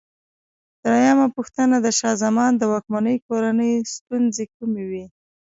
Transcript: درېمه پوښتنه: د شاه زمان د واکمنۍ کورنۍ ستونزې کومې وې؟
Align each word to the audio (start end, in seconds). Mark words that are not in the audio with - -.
درېمه 0.83 1.27
پوښتنه: 1.35 1.75
د 1.81 1.87
شاه 1.97 2.15
زمان 2.23 2.51
د 2.57 2.63
واکمنۍ 2.73 3.17
کورنۍ 3.27 3.71
ستونزې 3.95 4.45
کومې 4.55 4.83
وې؟ 4.89 5.05